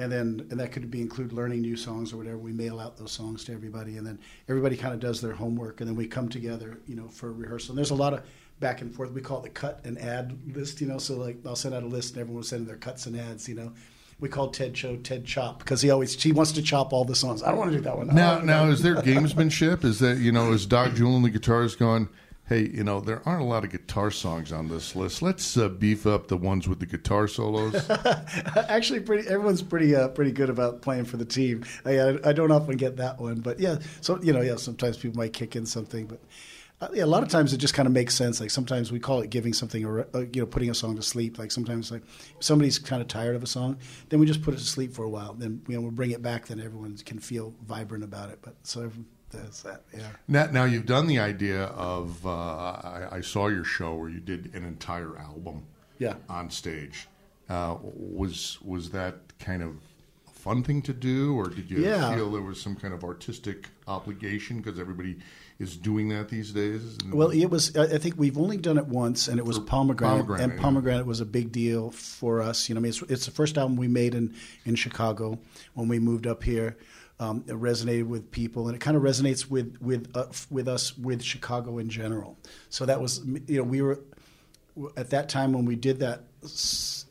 and 0.00 0.10
then 0.10 0.46
and 0.50 0.58
that 0.58 0.72
could 0.72 0.90
be 0.90 1.00
include 1.00 1.32
learning 1.32 1.60
new 1.60 1.76
songs 1.76 2.12
or 2.12 2.16
whatever. 2.16 2.38
We 2.38 2.52
mail 2.52 2.80
out 2.80 2.96
those 2.96 3.12
songs 3.12 3.44
to 3.44 3.52
everybody, 3.52 3.98
and 3.98 4.06
then 4.06 4.18
everybody 4.48 4.76
kind 4.76 4.94
of 4.94 5.00
does 5.00 5.20
their 5.20 5.34
homework, 5.34 5.80
and 5.80 5.88
then 5.88 5.94
we 5.94 6.06
come 6.06 6.28
together, 6.28 6.80
you 6.86 6.96
know, 6.96 7.08
for 7.08 7.32
rehearsal. 7.32 7.72
And 7.72 7.78
there's 7.78 7.90
a 7.90 7.94
lot 7.94 8.14
of 8.14 8.22
back 8.60 8.80
and 8.80 8.94
forth. 8.94 9.12
We 9.12 9.20
call 9.20 9.38
it 9.40 9.42
the 9.42 9.50
cut 9.50 9.80
and 9.84 9.98
add 9.98 10.38
list, 10.56 10.80
you 10.80 10.86
know. 10.86 10.98
So 10.98 11.16
like 11.16 11.38
I'll 11.46 11.54
send 11.54 11.74
out 11.74 11.82
a 11.82 11.86
list, 11.86 12.14
and 12.14 12.20
everyone 12.20 12.38
will 12.38 12.44
send 12.44 12.66
their 12.66 12.76
cuts 12.76 13.06
and 13.06 13.18
ads, 13.18 13.48
you 13.48 13.54
know. 13.54 13.72
We 14.20 14.28
call 14.28 14.48
Ted 14.50 14.76
Show 14.76 14.96
Ted 14.96 15.26
Chop 15.26 15.58
because 15.58 15.82
he 15.82 15.90
always 15.90 16.20
he 16.20 16.32
wants 16.32 16.52
to 16.52 16.62
chop 16.62 16.94
all 16.94 17.04
the 17.04 17.14
songs. 17.14 17.42
I 17.42 17.50
don't 17.50 17.58
want 17.58 17.70
to 17.72 17.76
do 17.76 17.82
that 17.84 17.96
one. 17.96 18.08
Now, 18.08 18.38
now 18.38 18.66
is 18.68 18.82
there 18.82 18.96
gamesmanship? 18.96 19.84
Is 19.84 19.98
that 19.98 20.18
you 20.18 20.32
know 20.32 20.52
is 20.52 20.64
Dag 20.64 20.92
Juhlin 20.92 21.22
the 21.22 21.38
guitarist 21.38 21.78
going? 21.78 22.08
Hey, 22.50 22.68
you 22.74 22.82
know, 22.82 23.00
there 23.00 23.22
aren't 23.26 23.42
a 23.42 23.44
lot 23.44 23.62
of 23.62 23.70
guitar 23.70 24.10
songs 24.10 24.50
on 24.50 24.68
this 24.68 24.96
list. 24.96 25.22
Let's 25.22 25.56
uh, 25.56 25.68
beef 25.68 26.04
up 26.04 26.26
the 26.26 26.36
ones 26.36 26.68
with 26.68 26.80
the 26.80 26.86
guitar 26.86 27.28
solos. 27.28 27.88
Actually, 28.68 29.00
pretty 29.00 29.28
everyone's 29.28 29.62
pretty 29.62 29.94
uh, 29.94 30.08
pretty 30.08 30.32
good 30.32 30.50
about 30.50 30.82
playing 30.82 31.04
for 31.04 31.16
the 31.16 31.24
team. 31.24 31.64
I, 31.86 32.18
I 32.24 32.32
don't 32.32 32.50
often 32.50 32.76
get 32.76 32.96
that 32.96 33.20
one, 33.20 33.36
but 33.36 33.60
yeah, 33.60 33.78
so 34.00 34.20
you 34.20 34.32
know, 34.32 34.40
yeah, 34.40 34.56
sometimes 34.56 34.96
people 34.96 35.16
might 35.16 35.32
kick 35.32 35.56
in 35.56 35.64
something, 35.64 36.06
but. 36.06 36.20
Uh, 36.82 36.88
yeah, 36.94 37.04
a 37.04 37.06
lot 37.06 37.22
of 37.22 37.28
times 37.28 37.52
it 37.52 37.58
just 37.58 37.74
kind 37.74 37.86
of 37.86 37.92
makes 37.92 38.14
sense. 38.14 38.40
Like 38.40 38.50
sometimes 38.50 38.90
we 38.90 38.98
call 38.98 39.20
it 39.20 39.28
giving 39.28 39.52
something, 39.52 39.84
or 39.84 40.08
uh, 40.14 40.20
you 40.20 40.40
know, 40.40 40.46
putting 40.46 40.70
a 40.70 40.74
song 40.74 40.96
to 40.96 41.02
sleep. 41.02 41.38
Like 41.38 41.52
sometimes, 41.52 41.90
like 41.90 42.02
somebody's 42.38 42.78
kind 42.78 43.02
of 43.02 43.08
tired 43.08 43.36
of 43.36 43.42
a 43.42 43.46
song, 43.46 43.76
then 44.08 44.18
we 44.18 44.24
just 44.24 44.40
put 44.40 44.54
it 44.54 44.56
to 44.56 44.64
sleep 44.64 44.94
for 44.94 45.04
a 45.04 45.08
while. 45.10 45.34
Then 45.34 45.60
you 45.68 45.74
know, 45.74 45.82
we'll 45.82 45.90
bring 45.90 46.12
it 46.12 46.22
back. 46.22 46.46
Then 46.46 46.58
everyone 46.58 46.96
can 46.96 47.18
feel 47.18 47.52
vibrant 47.66 48.02
about 48.02 48.30
it. 48.30 48.38
But 48.40 48.54
so 48.62 48.90
does 49.30 49.62
that. 49.62 49.82
Yeah. 49.96 50.08
Now, 50.28 50.46
now 50.46 50.64
you've 50.64 50.86
done 50.86 51.06
the 51.06 51.18
idea 51.18 51.64
of. 51.64 52.24
Uh, 52.26 52.30
I, 52.30 53.08
I, 53.12 53.20
saw 53.20 53.48
your 53.48 53.64
show 53.64 53.94
where 53.94 54.08
you 54.08 54.20
did 54.20 54.54
an 54.54 54.64
entire 54.64 55.16
album. 55.16 55.64
Yeah. 55.98 56.14
On 56.28 56.50
stage, 56.50 57.08
uh, 57.48 57.76
was 57.82 58.58
was 58.62 58.90
that 58.90 59.16
kind 59.38 59.62
of 59.62 59.76
a 60.26 60.30
fun 60.30 60.62
thing 60.62 60.80
to 60.82 60.94
do, 60.94 61.34
or 61.38 61.48
did 61.48 61.70
you 61.70 61.84
yeah. 61.84 62.14
feel 62.14 62.30
there 62.30 62.42
was 62.42 62.60
some 62.60 62.74
kind 62.74 62.94
of 62.94 63.04
artistic 63.04 63.68
obligation 63.86 64.60
because 64.60 64.80
everybody 64.80 65.18
is 65.60 65.76
doing 65.76 66.08
that 66.08 66.30
these 66.30 66.52
days? 66.52 66.96
Well, 67.12 67.30
it 67.30 67.46
was. 67.46 67.76
I 67.76 67.98
think 67.98 68.14
we've 68.16 68.38
only 68.38 68.56
done 68.56 68.78
it 68.78 68.86
once, 68.86 69.28
and 69.28 69.38
it 69.38 69.44
was 69.44 69.58
pomegranate, 69.58 70.26
pomegranate, 70.26 70.50
and 70.50 70.60
pomegranate 70.60 71.00
yeah. 71.02 71.08
was 71.08 71.20
a 71.20 71.26
big 71.26 71.52
deal 71.52 71.90
for 71.90 72.40
us. 72.40 72.68
You 72.68 72.74
know, 72.74 72.80
I 72.80 72.82
mean, 72.82 72.90
it's, 72.90 73.02
it's 73.02 73.26
the 73.26 73.30
first 73.30 73.58
album 73.58 73.76
we 73.76 73.86
made 73.86 74.14
in 74.14 74.34
in 74.64 74.74
Chicago 74.74 75.38
when 75.74 75.86
we 75.86 75.98
moved 75.98 76.26
up 76.26 76.42
here. 76.42 76.76
Um, 77.20 77.44
it 77.46 77.52
resonated 77.52 78.06
with 78.06 78.30
people, 78.30 78.68
and 78.68 78.74
it 78.74 78.80
kind 78.80 78.96
of 78.96 79.02
resonates 79.02 79.50
with 79.50 79.76
with 79.82 80.10
uh, 80.14 80.26
with 80.48 80.66
us 80.66 80.96
with 80.96 81.22
Chicago 81.22 81.76
in 81.76 81.90
general. 81.90 82.38
So 82.70 82.86
that 82.86 83.00
was 83.00 83.20
you 83.46 83.58
know 83.58 83.64
we 83.64 83.82
were 83.82 84.00
at 84.96 85.10
that 85.10 85.28
time 85.28 85.52
when 85.52 85.66
we 85.66 85.76
did 85.76 86.00
that 86.00 86.22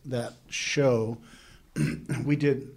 that 0.06 0.34
show, 0.50 1.20
we 2.26 2.36
did 2.36 2.70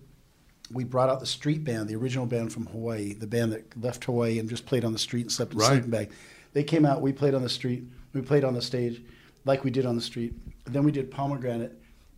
we 0.73 0.85
brought 0.85 1.09
out 1.09 1.21
the 1.21 1.27
street 1.27 1.65
band, 1.65 1.89
the 1.89 1.97
original 1.97 2.27
band 2.27 2.53
from 2.53 2.67
Hawaii, 2.67 3.15
the 3.15 3.27
band 3.27 3.53
that 3.53 3.81
left 3.83 4.05
Hawaii 4.05 4.39
and 4.39 4.49
just 4.49 4.67
played 4.67 4.85
on 4.85 4.93
the 4.93 4.99
street 4.99 5.23
and 5.23 5.33
slept 5.33 5.53
in 5.53 5.59
right. 5.59 5.69
sleeping 5.69 5.91
bag. 5.91 6.11
They 6.53 6.65
came 6.65 6.85
out, 6.85 7.01
we 7.01 7.13
played 7.13 7.35
on 7.35 7.43
the 7.43 7.49
street, 7.49 7.85
we 8.13 8.21
played 8.21 8.45
on 8.45 8.55
the 8.55 8.63
stage 8.63 9.03
like 9.45 9.65
we 9.65 9.71
did 9.71 9.87
on 9.87 9.97
the 9.97 10.03
street. 10.03 10.35
then 10.65 10.85
we 10.85 10.93
did 10.93 11.11
Pomegranate, 11.11 11.73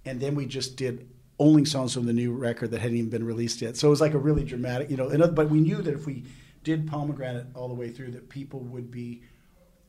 and 0.05 0.21
then 0.21 0.35
we 0.35 0.47
just 0.47 0.77
did 0.77 1.09
only 1.39 1.65
songs 1.65 1.95
from 1.95 2.07
the 2.07 2.13
new 2.13 2.33
record 2.33 2.71
that 2.71 2.81
hadn't 2.81 2.97
even 2.97 3.11
been 3.11 3.25
released 3.25 3.61
yet. 3.63 3.77
So 3.77 3.89
it 3.89 3.91
was 3.91 4.01
like 4.01 4.15
a 4.15 4.19
really 4.19 4.45
dramatic, 4.45 4.91
you 4.91 4.97
know. 4.97 5.09
Other, 5.09 5.29
but 5.29 5.51
we 5.51 5.61
knew 5.61 5.83
that 5.83 5.95
if 5.95 6.07
we 6.07 6.25
did 6.63 6.87
Pomegranate 6.87 7.47
all 7.55 7.69
the 7.69 7.75
way 7.75 7.91
through, 7.91 8.13
that 8.13 8.29
people 8.29 8.61
would 8.61 8.91
be 8.91 9.23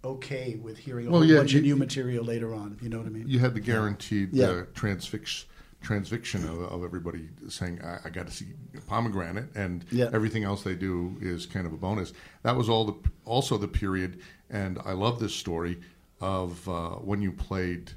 okay 0.03 0.55
with 0.55 0.77
hearing 0.77 1.07
a 1.07 1.11
well, 1.11 1.21
whole 1.21 1.29
yeah, 1.29 1.37
bunch 1.39 1.53
you, 1.53 1.59
of 1.59 1.65
new 1.65 1.75
material 1.75 2.23
later 2.23 2.53
on. 2.53 2.73
If 2.73 2.83
You 2.83 2.89
know 2.89 2.97
what 2.97 3.07
I 3.07 3.09
mean? 3.09 3.27
You 3.27 3.39
had 3.39 3.53
the 3.53 3.59
guaranteed 3.59 4.33
yeah. 4.33 4.47
uh, 4.47 4.63
transfix 4.73 5.45
transfixion 5.85 6.43
of, 6.43 6.59
of, 6.71 6.83
everybody 6.83 7.29
saying, 7.47 7.81
"I, 7.83 7.99
I 8.05 8.09
got 8.09 8.27
to 8.27 8.33
see 8.33 8.47
Pomegranate," 8.87 9.55
and 9.55 9.85
yeah. 9.91 10.09
everything 10.13 10.43
else 10.43 10.63
they 10.63 10.75
do 10.75 11.17
is 11.21 11.45
kind 11.45 11.67
of 11.67 11.73
a 11.73 11.77
bonus. 11.77 12.13
That 12.43 12.55
was 12.55 12.69
all 12.69 12.85
the 12.85 12.95
also 13.25 13.57
the 13.57 13.67
period, 13.67 14.21
and 14.49 14.79
I 14.83 14.93
love 14.93 15.19
this 15.19 15.33
story 15.33 15.79
of 16.19 16.67
uh, 16.67 16.89
when 16.91 17.21
you 17.21 17.31
played 17.31 17.91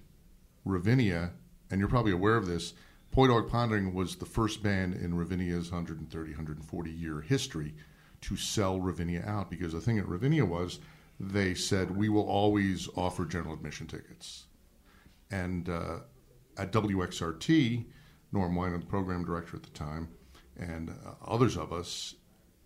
Ravinia, 0.65 1.33
and 1.71 1.81
you're 1.81 1.89
probably 1.89 2.13
aware 2.13 2.37
of 2.37 2.47
this 2.47 2.75
Poi 3.11 3.27
Dog 3.27 3.49
Pondering 3.49 3.95
was 3.95 4.17
the 4.17 4.27
first 4.27 4.63
band 4.63 4.95
in 4.95 5.15
Ravinia's 5.15 5.71
130, 5.71 6.31
140 6.31 6.91
year 6.91 7.21
history 7.21 7.75
to 8.21 8.37
sell 8.37 8.81
Ravinia 8.81 9.25
out 9.27 9.51
because 9.51 9.73
the 9.73 9.81
thing 9.81 9.99
at 9.99 10.09
Ravinia 10.09 10.45
was 10.45 10.81
they 11.21 11.55
said, 11.55 11.97
we 11.97 12.09
will 12.09 12.29
always 12.29 12.89
offer 12.97 13.25
general 13.25 13.55
admission 13.55 13.87
tickets. 13.87 14.47
And 15.31 15.69
uh, 15.69 15.97
at 16.59 16.73
WXRT, 16.73 17.87
Norm 18.33 18.55
Winer, 18.55 18.81
the 18.81 18.87
program 18.87 19.25
director 19.25 19.57
at 19.57 19.63
the 19.63 19.71
time, 19.71 20.09
and 20.57 20.91
uh, 20.91 21.13
others 21.27 21.57
of 21.57 21.73
us 21.73 22.15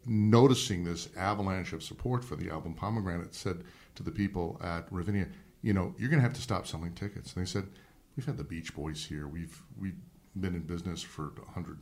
noticing 0.07 0.83
this 0.83 1.09
avalanche 1.17 1.73
of 1.73 1.83
support 1.83 2.25
for 2.25 2.37
the 2.37 2.51
album 2.51 2.75
Pomegranate, 2.75 3.35
said 3.35 3.63
to 3.95 4.03
the 4.03 4.11
people 4.11 4.61
at 4.63 4.91
Ravinia, 4.91 5.29
"You 5.63 5.73
know, 5.73 5.95
you're 5.99 6.09
going 6.09 6.21
to 6.21 6.27
have 6.27 6.35
to 6.35 6.43
stop 6.43 6.67
selling 6.67 6.95
tickets." 6.95 7.35
And 7.35 7.45
they 7.45 7.49
said, 7.49 7.69
"We've 8.17 8.27
had 8.27 8.39
the 8.39 8.45
Beach 8.45 8.75
Boys 8.75 9.05
here. 9.05 9.29
We've 9.29 9.63
we've 9.79 9.99
been 10.41 10.55
in 10.55 10.63
business 10.63 11.03
for 11.03 11.33
hundred 11.55 11.79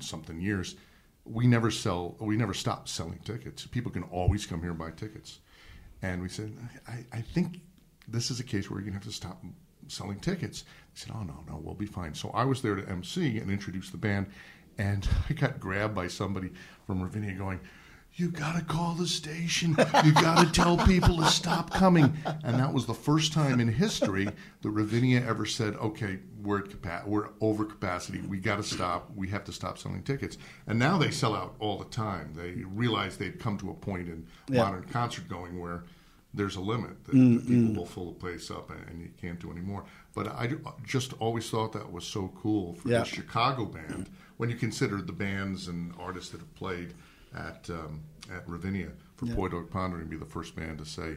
something 0.00 0.40
years. 0.40 0.76
We 1.24 1.46
never 1.46 1.70
sell. 1.70 2.16
We 2.20 2.36
never 2.36 2.54
stop 2.54 2.88
selling 2.88 3.18
tickets. 3.24 3.66
People 3.66 3.90
can 3.90 4.04
always 4.04 4.46
come 4.46 4.60
here 4.60 4.70
and 4.70 4.78
buy 4.78 4.90
tickets." 4.90 5.40
And 6.02 6.22
we 6.22 6.28
said, 6.28 6.52
"I, 6.86 7.04
I 7.12 7.20
think 7.22 7.60
this 8.06 8.30
is 8.30 8.38
a 8.38 8.44
case 8.44 8.70
where 8.70 8.78
you're 8.78 8.88
going 8.88 9.00
to 9.00 9.04
have 9.04 9.12
to 9.12 9.16
stop 9.16 9.42
selling 9.88 10.20
tickets." 10.20 10.62
They 10.62 11.00
said, 11.00 11.12
"Oh 11.14 11.22
no, 11.22 11.44
no, 11.48 11.60
we'll 11.62 11.74
be 11.74 11.86
fine." 11.86 12.14
So 12.14 12.30
I 12.30 12.44
was 12.44 12.62
there 12.62 12.74
to 12.74 12.88
MC 12.88 13.38
and 13.38 13.50
introduce 13.50 13.90
the 13.90 13.96
band, 13.98 14.26
and 14.78 15.08
I 15.30 15.32
got 15.34 15.60
grabbed 15.60 15.94
by 15.94 16.08
somebody 16.08 16.50
from 16.86 17.02
Ravinia 17.02 17.32
going, 17.34 17.60
you 18.18 18.30
got 18.30 18.56
to 18.56 18.64
call 18.64 18.94
the 18.94 19.06
station. 19.06 19.76
You 20.02 20.12
got 20.14 20.42
to 20.42 20.50
tell 20.52 20.78
people 20.78 21.18
to 21.18 21.26
stop 21.26 21.70
coming. 21.70 22.16
And 22.44 22.58
that 22.58 22.72
was 22.72 22.86
the 22.86 22.94
first 22.94 23.34
time 23.34 23.60
in 23.60 23.68
history 23.68 24.26
that 24.62 24.70
Ravinia 24.70 25.22
ever 25.28 25.44
said, 25.44 25.74
okay, 25.74 26.20
we're 26.42 26.60
at 26.60 26.70
capa- 26.70 27.02
we're 27.06 27.28
over 27.42 27.66
capacity. 27.66 28.22
We 28.22 28.38
got 28.38 28.56
to 28.56 28.62
stop. 28.62 29.10
We 29.14 29.28
have 29.28 29.44
to 29.44 29.52
stop 29.52 29.76
selling 29.76 30.02
tickets. 30.02 30.38
And 30.66 30.78
now 30.78 30.96
they 30.96 31.10
sell 31.10 31.34
out 31.36 31.56
all 31.58 31.76
the 31.76 31.84
time. 31.84 32.32
They 32.34 32.62
realize 32.64 33.18
they've 33.18 33.38
come 33.38 33.58
to 33.58 33.68
a 33.68 33.74
point 33.74 34.08
in 34.08 34.26
Yeah. 34.48 34.62
modern 34.62 34.84
concert 34.84 35.28
going 35.28 35.60
where 35.60 35.84
there's 36.36 36.56
a 36.56 36.60
limit 36.60 37.04
that, 37.06 37.14
Mm, 37.14 37.36
that 37.38 37.46
people 37.48 37.74
will 37.74 37.86
fill 37.86 38.06
the 38.12 38.18
place 38.20 38.50
up 38.50 38.70
and, 38.70 38.86
and 38.88 39.00
you 39.00 39.08
can't 39.20 39.40
do 39.40 39.50
anymore. 39.50 39.84
But 40.14 40.28
I 40.28 40.52
just 40.86 41.12
always 41.14 41.48
thought 41.50 41.72
that 41.72 41.90
was 41.90 42.04
so 42.04 42.30
cool 42.40 42.74
for 42.74 42.88
Yeah. 42.88 42.98
the 43.00 43.04
Chicago 43.06 43.64
band 43.64 44.08
when 44.36 44.50
you 44.50 44.56
consider 44.56 45.00
the 45.02 45.12
bands 45.12 45.66
and 45.68 45.92
artists 45.98 46.30
that 46.30 46.40
have 46.40 46.54
played 46.54 46.94
at 47.34 47.68
um, 47.70 48.02
at 48.32 48.48
Ravinia 48.48 48.90
for 49.16 49.26
Poi 49.26 49.48
Dog 49.48 49.70
Pondering 49.70 50.04
to 50.04 50.10
be 50.10 50.16
the 50.16 50.24
first 50.26 50.54
band 50.54 50.78
to 50.78 50.84
say, 50.84 51.16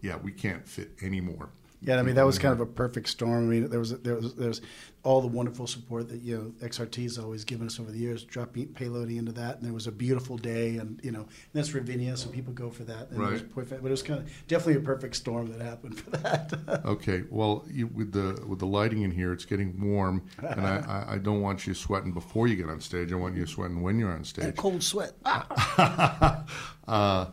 "Yeah, 0.00 0.16
we 0.16 0.32
can't 0.32 0.66
fit 0.66 0.90
any 1.02 1.20
more." 1.20 1.50
Yeah, 1.84 1.98
I 1.98 2.02
mean 2.02 2.14
that 2.14 2.26
was 2.26 2.38
kind 2.38 2.52
of 2.52 2.60
a 2.60 2.66
perfect 2.66 3.08
storm. 3.08 3.46
I 3.46 3.50
mean 3.50 3.68
there 3.70 3.78
was 3.78 3.98
there 4.00 4.14
was 4.16 4.34
there 4.34 4.48
was 4.48 4.60
all 5.02 5.20
the 5.20 5.28
wonderful 5.28 5.66
support 5.66 6.08
that 6.08 6.22
you 6.22 6.34
know 6.36 6.66
XRT 6.66 7.02
has 7.02 7.18
always 7.18 7.44
given 7.44 7.66
us 7.66 7.78
over 7.78 7.90
the 7.92 7.98
years, 7.98 8.24
dropping 8.24 8.68
payloading 8.68 9.18
into 9.18 9.32
that, 9.32 9.56
and 9.56 9.64
there 9.66 9.72
was 9.74 9.86
a 9.86 9.92
beautiful 9.92 10.38
day, 10.38 10.78
and 10.78 10.98
you 11.02 11.10
know 11.12 11.20
and 11.20 11.28
that's 11.52 11.74
Ravinia, 11.74 12.16
so 12.16 12.30
people 12.30 12.54
go 12.54 12.70
for 12.70 12.84
that. 12.84 13.10
And 13.10 13.20
it 13.20 13.30
was 13.30 13.42
Right. 13.42 13.54
perfect, 13.54 13.82
but 13.82 13.88
it 13.88 13.90
was 13.90 14.02
kind 14.02 14.20
of 14.20 14.30
definitely 14.48 14.82
a 14.82 14.84
perfect 14.84 15.16
storm 15.16 15.52
that 15.52 15.60
happened 15.60 15.98
for 16.00 16.10
that. 16.10 16.52
Okay, 16.84 17.24
well, 17.30 17.64
you, 17.70 17.86
with 17.88 18.12
the 18.12 18.42
with 18.46 18.58
the 18.60 18.66
lighting 18.66 19.02
in 19.02 19.10
here, 19.10 19.32
it's 19.32 19.44
getting 19.44 19.78
warm, 19.80 20.22
and 20.38 20.66
I, 20.66 21.04
I, 21.08 21.14
I 21.14 21.18
don't 21.18 21.40
want 21.42 21.66
you 21.66 21.74
sweating 21.74 22.12
before 22.12 22.46
you 22.46 22.56
get 22.56 22.68
on 22.68 22.80
stage. 22.80 23.12
I 23.12 23.16
want 23.16 23.36
you 23.36 23.46
sweating 23.46 23.82
when 23.82 23.98
you're 23.98 24.12
on 24.12 24.24
stage. 24.24 24.56
cold 24.56 24.82
sweat. 24.82 25.12
uh, 25.26 27.26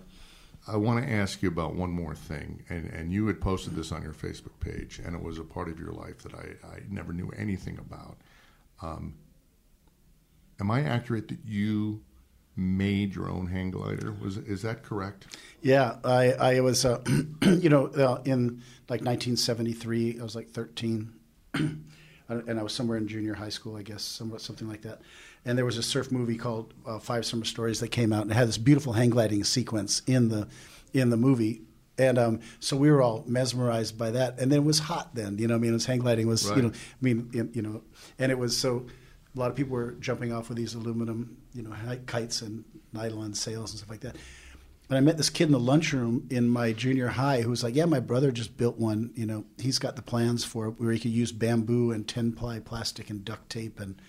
I 0.68 0.78
want 0.78 1.04
to 1.04 1.12
ask 1.12 1.42
you 1.42 1.50
about 1.50 1.76
one 1.76 1.92
more 1.92 2.14
thing, 2.14 2.64
and, 2.70 2.86
and 2.88 3.12
you 3.12 3.26
had 3.28 3.42
posted 3.42 3.76
this 3.76 3.92
on 3.92 4.04
your 4.04 4.14
Facebook 4.14 4.60
page, 4.60 5.02
and 5.04 5.16
it 5.16 5.24
was 5.24 5.40
a 5.40 5.44
part 5.44 5.70
of 5.70 5.80
your 5.80 5.92
life 5.92 6.20
that 6.20 6.34
I, 6.36 6.68
I 6.68 6.80
never 6.90 7.14
knew 7.14 7.32
anything 7.36 7.80
about. 7.80 8.18
Um, 8.82 9.16
am 10.60 10.70
I 10.70 10.84
accurate 10.84 11.28
that 11.30 11.40
you 11.46 12.04
made 12.56 13.16
your 13.16 13.30
own 13.30 13.48
hang 13.48 13.72
glider? 13.72 14.14
Was 14.22 14.38
is 14.38 14.62
that 14.62 14.84
correct? 14.84 15.36
Yeah, 15.62 15.96
I, 16.04 16.34
I 16.34 16.60
was, 16.60 16.86
uh, 16.86 17.02
you 17.42 17.70
know, 17.70 17.88
uh, 17.88 18.22
in 18.26 18.62
like 18.88 19.02
1973, 19.02 20.20
I 20.20 20.24
was 20.24 20.36
like 20.36 20.50
13, 20.52 21.12
and 21.54 22.60
I 22.60 22.64
was 22.64 22.74
somewhere 22.74 22.98
in 22.98 23.08
junior 23.08 23.34
high 23.34 23.50
school, 23.50 23.76
I 23.76 23.82
guess, 23.82 24.04
somewhat 24.04 24.42
something 24.42 24.70
like 24.70 24.84
that. 24.84 25.02
And 25.46 25.58
there 25.58 25.66
was 25.66 25.78
a 25.78 25.84
surf 25.84 26.12
movie 26.12 26.36
called 26.38 26.74
uh, 26.86 27.00
Five 27.00 27.26
Summer 27.26 27.46
Stories 27.46 27.80
that 27.80 27.88
came 27.90 28.14
out, 28.14 28.22
and 28.24 28.32
it 28.32 28.36
had 28.36 28.48
this 28.48 28.60
beautiful 28.60 28.94
hang 28.94 29.10
gliding 29.10 29.44
sequence 29.44 30.02
in 30.06 30.30
the 30.30 30.48
in 30.94 31.10
the 31.10 31.18
movie. 31.18 31.62
And 31.98 32.18
um, 32.18 32.40
so 32.60 32.78
we 32.78 32.90
were 32.90 33.02
all 33.02 33.24
mesmerized 33.28 33.98
by 33.98 34.12
that. 34.12 34.40
And 34.40 34.52
then 34.52 34.60
it 34.60 34.66
was 34.66 34.80
hot 34.80 35.14
then, 35.14 35.38
you 35.38 35.48
know. 35.48 35.56
I 35.56 35.58
mean, 35.58 35.72
it 35.72 35.74
was 35.74 35.86
hang 35.86 36.00
gliding 36.00 36.28
was, 36.28 36.48
Right. 36.48 36.58
you 36.58 36.64
know, 36.64 36.70
I 36.70 36.74
mean, 37.02 37.50
you 37.54 37.62
know, 37.62 37.82
and 38.20 38.32
it 38.32 38.38
was 38.38 38.58
so. 38.58 38.86
A 39.36 39.40
lot 39.40 39.50
of 39.50 39.56
people 39.56 39.74
were 39.74 39.92
jumping 39.94 40.34
off 40.34 40.50
with 40.50 40.58
these 40.58 40.74
aluminum, 40.76 41.38
you 41.54 41.62
know, 41.64 41.74
kites 42.06 42.42
and 42.42 42.66
nylon 42.92 43.34
sails 43.34 43.72
and 43.72 43.78
stuff 43.80 43.90
like 43.90 44.02
that. 44.02 44.18
And 44.90 44.98
I 44.98 45.00
met 45.02 45.16
this 45.16 45.30
kid 45.30 45.46
in 45.46 45.54
the 45.54 45.60
lunchroom 45.60 46.28
in 46.30 46.50
my 46.50 46.74
junior 46.74 47.08
high 47.08 47.42
who 47.42 47.50
was 47.50 47.64
like, 47.64 47.74
"Yeah, 47.74 47.86
my 47.86 48.02
brother 48.02 48.30
just 48.34 48.58
built 48.58 48.78
one. 48.78 49.12
You 49.16 49.26
know, 49.26 49.46
he's 49.58 49.80
got 49.80 49.96
the 49.96 50.02
plans 50.02 50.44
for 50.44 50.68
it 50.68 50.72
where 50.82 50.92
he 50.92 51.00
could 51.00 51.12
use 51.12 51.32
bamboo 51.32 51.92
and 51.92 52.06
ten 52.06 52.34
ply 52.34 52.60
plastic 52.60 53.10
and 53.10 53.24
duct 53.24 53.50
tape 53.50 53.80
and 53.80 54.02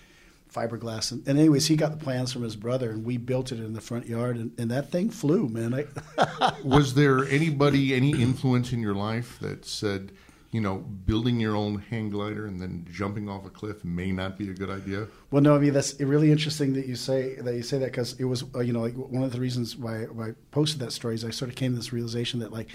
fiberglass." 0.53 1.11
And, 1.11 1.27
and 1.27 1.39
anyways, 1.39 1.67
he 1.67 1.75
got 1.75 1.97
the 1.97 2.03
plans 2.03 2.31
from 2.31 2.43
his 2.43 2.55
brother, 2.55 2.91
and 2.91 3.03
we 3.03 3.17
built 3.17 3.51
it 3.51 3.59
in 3.59 3.73
the 3.73 3.81
front 3.81 4.07
yard, 4.07 4.37
and, 4.37 4.51
and 4.59 4.69
that 4.71 4.91
thing 4.91 5.09
flew, 5.09 5.47
man. 5.49 5.73
I, 5.73 6.53
Was 6.63 6.93
there 6.93 7.25
anybody, 7.25 7.93
any 7.93 8.11
influence 8.21 8.71
in 8.71 8.81
your 8.81 8.95
life 8.95 9.37
that 9.41 9.65
said, 9.65 10.11
you 10.51 10.61
know, 10.61 10.77
building 10.77 11.39
your 11.39 11.55
own 11.55 11.83
hang 11.89 12.11
glider 12.11 12.45
and 12.45 12.61
then 12.61 12.85
jumping 12.89 13.27
off 13.27 13.43
a 13.45 13.49
cliff 13.49 13.83
may 13.83 14.11
not 14.11 14.37
be 14.37 14.49
a 14.49 14.53
good 14.53 14.69
idea? 14.69 15.07
Well, 15.31 15.41
no, 15.41 15.55
I 15.55 15.59
mean 15.59 15.73
that's 15.73 15.99
really 15.99 16.31
interesting 16.31 16.73
that 16.73 16.85
you 16.85 16.95
say 16.95 17.35
that 17.35 17.55
you 17.55 17.63
say 17.63 17.79
that 17.79 17.87
because 17.87 18.13
it 18.19 18.25
was 18.25 18.43
uh, 18.53 18.59
you 18.59 18.71
know 18.71 18.81
like 18.81 18.93
one 18.93 19.23
of 19.23 19.31
the 19.31 19.39
reasons 19.39 19.75
why, 19.75 20.03
why 20.03 20.27
I 20.27 20.31
posted 20.51 20.79
that 20.81 20.91
story 20.91 21.15
is 21.15 21.25
I 21.25 21.31
sort 21.31 21.49
of 21.49 21.55
came 21.55 21.71
to 21.71 21.77
this 21.77 21.91
realization 21.91 22.39
that 22.41 22.53
like 22.53 22.69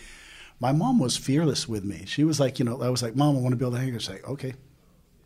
my 0.60 0.72
mom 0.72 0.98
was 0.98 1.16
fearless 1.16 1.68
with 1.68 1.84
me. 1.84 2.04
She 2.06 2.24
was 2.24 2.40
like, 2.40 2.58
you 2.58 2.64
know, 2.64 2.82
I 2.82 2.88
was 2.88 3.02
like, 3.02 3.14
Mom, 3.14 3.36
I 3.36 3.40
want 3.40 3.52
to 3.52 3.56
build 3.56 3.74
a 3.74 3.78
hangar. 3.78 4.00
She's 4.00 4.10
like, 4.10 4.28
okay, 4.28 4.54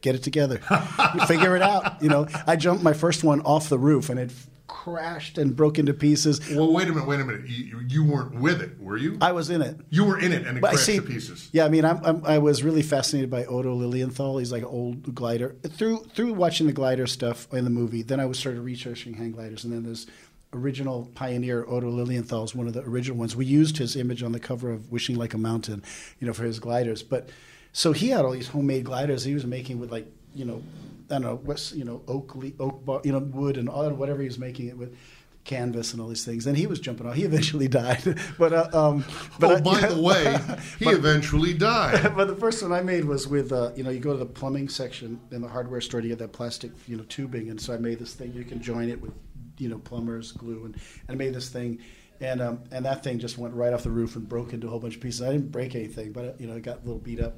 get 0.03 0.15
it 0.15 0.23
together, 0.23 0.59
figure 1.27 1.57
it 1.57 1.63
out. 1.63 2.03
You 2.03 2.09
know, 2.11 2.27
I 2.47 2.57
jumped 2.57 2.83
my 2.83 2.93
first 2.93 3.25
one 3.25 3.41
off 3.43 3.69
the 3.69 3.79
roof 3.79 4.11
and 4.11 4.21
it 4.21 4.33
crashed 4.67 5.39
and 5.39 5.55
broke 5.55 5.79
into 5.79 5.93
pieces. 5.95 6.41
Well, 6.51 6.73
wait 6.73 6.89
a 6.89 6.93
minute, 6.93 7.07
wait 7.07 7.21
a 7.21 7.25
minute. 7.25 7.47
You, 7.49 7.81
you 7.89 8.05
weren't 8.05 8.35
with 8.41 8.61
it, 8.63 8.81
were 8.81 8.97
you? 8.97 9.19
I 9.21 9.33
was 9.33 9.51
in 9.51 9.61
it. 9.63 9.77
you 9.91 10.05
were 10.05 10.19
in 10.19 10.33
it 10.33 10.47
and 10.47 10.57
it 10.59 10.61
But 10.61 10.71
crashed 10.71 10.87
see, 10.87 10.97
to 10.97 11.03
pieces. 11.03 11.49
yeah, 11.53 11.65
I 11.65 11.69
mean, 11.69 11.85
I'm, 11.85 12.05
I'm, 12.05 12.25
I 12.25 12.39
was 12.39 12.63
really 12.63 12.83
fascinated 12.83 13.31
by 13.31 13.45
Otto 13.45 13.75
Lilienthal. 13.75 14.39
He's 14.39 14.51
like 14.51 14.63
an 14.63 14.69
old 14.69 15.15
glider. 15.15 15.57
Through 15.69 16.05
through 16.15 16.33
watching 16.35 16.67
the 16.67 16.73
glider 16.73 17.07
stuff 17.07 17.47
in 17.53 17.65
the 17.65 17.71
movie, 17.71 18.03
then 18.03 18.19
I 18.19 18.27
was 18.27 18.39
started 18.39 18.61
researching 18.63 19.15
hang 19.15 19.33
gliders, 19.33 19.65
and 19.65 19.73
then 19.73 19.83
there's 19.85 20.07
original 20.55 21.11
pioneer 21.15 21.65
Otto 21.69 21.89
Lilienthal 21.91 22.45
is 22.45 22.55
one 22.55 22.67
of 22.67 22.73
the 22.75 22.83
original 22.83 23.17
ones. 23.19 23.35
We 23.37 23.47
used 23.47 23.77
his 23.79 23.95
image 23.97 24.23
on 24.23 24.33
the 24.33 24.41
cover 24.41 24.71
of 24.71 24.91
Wishing 24.91 25.17
Like 25.17 25.33
a 25.35 25.39
Mountain, 25.39 25.83
you 26.19 26.27
know, 26.27 26.33
for 26.33 26.45
his 26.45 26.59
gliders. 26.61 27.03
But 27.03 27.31
so 27.73 27.93
he 27.93 28.09
had 28.09 28.25
all 28.25 28.33
these 28.33 28.49
homemade 28.49 28.85
gliders 28.85 29.25
he 29.25 29.35
was 29.35 29.47
making 29.47 29.79
with 29.81 29.91
like 29.91 30.07
you 30.35 30.45
know, 30.45 30.63
I 31.11 31.15
don't 31.15 31.23
know, 31.23 31.37
what's 31.45 31.73
you 31.73 31.85
know, 31.85 32.03
oak 32.09 32.35
le- 32.35 32.53
oak 32.59 32.85
bar, 32.85 33.01
you 33.05 33.13
know, 33.13 33.19
wood 33.19 33.57
and 33.57 33.69
all 33.69 33.91
whatever 33.91 34.21
he 34.21 34.27
was 34.29 34.39
making 34.39 34.69
it 34.69 34.77
with. 34.79 34.97
Canvas 35.45 35.93
and 35.93 36.01
all 36.01 36.07
these 36.07 36.25
things. 36.25 36.45
Then 36.45 36.55
he 36.55 36.69
was 36.69 36.79
jumping 36.79 37.05
off. 37.05 37.17
He 37.17 37.25
eventually 37.25 37.67
died, 37.83 38.17
but 38.39 38.53
uh, 38.53 38.69
um, 38.73 39.05
but 39.41 39.51
oh, 39.51 39.57
I- 39.57 39.61
by 39.61 39.89
the 39.89 40.01
way, 40.01 40.39
he 40.79 40.89
eventually 40.89 41.53
died. 41.53 42.15
but 42.17 42.29
the 42.29 42.37
first 42.37 42.63
one 42.63 42.71
I 42.73 42.81
made 42.81 43.05
was 43.05 43.27
with, 43.27 43.51
uh, 43.51 43.73
you 43.75 43.83
know, 43.83 43.91
you 43.91 43.99
go 43.99 44.13
to 44.13 44.19
the 44.19 44.25
plumbing 44.25 44.69
section 44.69 45.19
in 45.33 45.43
the 45.43 45.49
hardware 45.49 45.81
store 45.81 46.01
to 46.01 46.07
get 46.07 46.19
that 46.19 46.33
plastic, 46.33 46.71
you 46.87 46.97
know, 46.97 47.03
tubing, 47.09 47.51
and 47.51 47.61
so 47.61 47.75
I 47.75 47.79
made 47.79 47.99
this 47.99 48.15
thing. 48.15 48.33
You 48.35 48.45
can 48.45 48.63
join 48.63 48.89
it 48.89 49.01
with, 49.01 49.11
you 49.59 49.69
know, 49.69 49.79
plumbers 49.79 50.31
glue, 50.31 50.65
and, 50.67 50.75
and 50.77 51.11
I 51.11 51.15
made 51.17 51.35
this 51.35 51.49
thing, 51.49 51.81
and 52.23 52.41
um, 52.41 52.61
and 52.71 52.87
that 52.87 53.03
thing 53.03 53.19
just 53.19 53.37
went 53.37 53.55
right 53.55 53.73
off 53.73 53.83
the 53.83 53.91
roof 53.91 54.17
and 54.17 54.29
broke 54.29 54.53
into 54.53 54.69
a 54.69 54.71
whole 54.71 54.79
bunch 54.79 54.95
of 54.95 55.01
pieces. 55.01 55.23
I 55.23 55.33
didn't 55.33 55.51
break 55.51 55.75
anything, 55.75 56.13
but 56.13 56.41
you 56.41 56.47
know, 56.47 56.55
it 56.55 56.63
got 56.63 56.79
a 56.79 56.81
little 56.81 56.99
beat 56.99 57.21
up. 57.21 57.35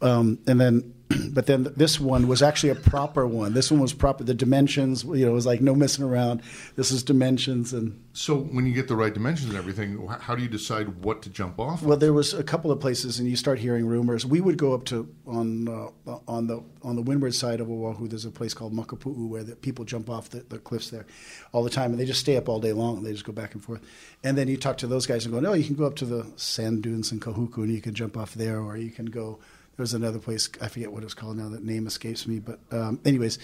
Um, 0.00 0.38
and 0.46 0.60
then, 0.60 0.94
but 1.30 1.46
then 1.46 1.72
this 1.76 2.00
one 2.00 2.28
was 2.28 2.42
actually 2.42 2.70
a 2.70 2.74
proper 2.74 3.26
one. 3.26 3.54
This 3.54 3.70
one 3.70 3.80
was 3.80 3.92
proper. 3.92 4.24
The 4.24 4.34
dimensions, 4.34 5.04
you 5.04 5.24
know, 5.24 5.32
it 5.32 5.34
was 5.34 5.46
like 5.46 5.60
no 5.60 5.74
messing 5.74 6.04
around. 6.04 6.42
This 6.76 6.90
is 6.90 7.02
dimensions 7.02 7.72
and. 7.72 8.00
So 8.16 8.36
when 8.36 8.64
you 8.64 8.72
get 8.72 8.86
the 8.86 8.94
right 8.94 9.12
dimensions 9.12 9.48
and 9.48 9.58
everything, 9.58 10.06
how 10.20 10.36
do 10.36 10.42
you 10.42 10.48
decide 10.48 11.02
what 11.02 11.20
to 11.22 11.30
jump 11.30 11.58
off? 11.58 11.82
of? 11.82 11.86
Well, 11.86 11.96
there 11.96 12.12
was 12.12 12.32
a 12.32 12.44
couple 12.44 12.70
of 12.70 12.78
places, 12.78 13.18
and 13.18 13.28
you 13.28 13.36
start 13.36 13.58
hearing 13.58 13.86
rumors. 13.86 14.24
We 14.24 14.40
would 14.40 14.56
go 14.56 14.72
up 14.72 14.84
to 14.86 15.12
on 15.26 15.68
uh, 15.68 16.18
on 16.28 16.46
the 16.46 16.62
on 16.82 16.96
the 16.96 17.02
windward 17.02 17.34
side 17.34 17.60
of 17.60 17.70
Oahu. 17.70 18.06
There's 18.06 18.24
a 18.24 18.30
place 18.30 18.54
called 18.54 18.72
Makapu'u 18.72 19.28
where 19.28 19.42
the 19.42 19.56
people 19.56 19.84
jump 19.84 20.08
off 20.08 20.30
the, 20.30 20.44
the 20.48 20.58
cliffs 20.58 20.90
there 20.90 21.06
all 21.52 21.64
the 21.64 21.70
time, 21.70 21.90
and 21.90 21.98
they 22.00 22.04
just 22.04 22.20
stay 22.20 22.36
up 22.36 22.48
all 22.48 22.60
day 22.60 22.72
long. 22.72 22.98
And 22.98 23.06
they 23.06 23.12
just 23.12 23.24
go 23.24 23.32
back 23.32 23.54
and 23.54 23.62
forth. 23.62 23.80
And 24.22 24.38
then 24.38 24.48
you 24.48 24.56
talk 24.56 24.78
to 24.78 24.86
those 24.86 25.06
guys 25.06 25.24
and 25.24 25.34
go, 25.34 25.40
no, 25.40 25.52
you 25.52 25.64
can 25.64 25.74
go 25.74 25.84
up 25.86 25.96
to 25.96 26.04
the 26.04 26.26
sand 26.36 26.82
dunes 26.82 27.10
in 27.12 27.20
Kahuku, 27.20 27.58
and 27.58 27.72
you 27.72 27.80
can 27.80 27.94
jump 27.94 28.16
off 28.16 28.34
there, 28.34 28.60
or 28.60 28.76
you 28.76 28.90
can 28.90 29.06
go. 29.06 29.38
There's 29.76 29.94
another 29.94 30.18
place 30.18 30.48
I 30.60 30.68
forget 30.68 30.92
what 30.92 31.02
it's 31.02 31.14
called 31.14 31.36
now. 31.36 31.48
That 31.48 31.64
name 31.64 31.86
escapes 31.86 32.26
me. 32.26 32.38
But 32.38 32.60
um, 32.70 33.00
anyways, 33.04 33.38